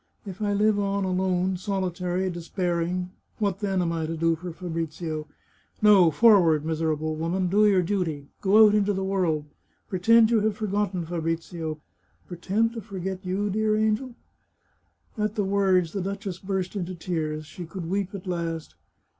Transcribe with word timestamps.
If 0.25 0.41
I 0.41 0.51
live 0.51 0.79
on 0.79 1.03
alone, 1.03 1.57
solitary, 1.57 2.27
despairing, 2.31 3.11
what, 3.37 3.59
then, 3.59 3.83
am 3.83 3.91
I 3.91 4.07
to 4.07 4.17
do 4.17 4.35
for 4.35 4.51
Fabrizio? 4.51 5.27
No! 5.79 6.09
forward, 6.09 6.65
miserable 6.65 7.15
woman! 7.15 7.49
Do 7.49 7.67
your 7.67 7.83
duty. 7.83 8.25
Go 8.41 8.65
out 8.65 8.73
into 8.73 8.93
the 8.93 9.03
world. 9.03 9.45
Pretend 9.89 10.31
you 10.31 10.39
have 10.39 10.57
forgotten 10.57 11.05
Fabrizio. 11.05 11.79
Pretend 12.27 12.73
to 12.73 12.81
forget 12.81 13.23
you, 13.23 13.51
dear 13.51 13.77
angel?" 13.77 14.15
At 15.23 15.35
the 15.35 15.45
words 15.45 15.93
the 15.93 16.01
duchess 16.01 16.39
burst 16.39 16.75
into 16.75 16.95
tears— 16.95 17.45
she 17.45 17.67
could 17.67 17.87
weep 17.87 18.15
at 18.15 18.25
last. 18.25 18.73